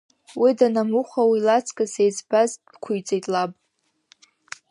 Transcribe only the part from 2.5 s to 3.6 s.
ддәықәиҵеит лаб.